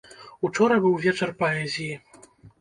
Учора 0.47 0.77
быў 0.85 0.95
вечар 1.03 1.33
паэзіі. 1.43 1.93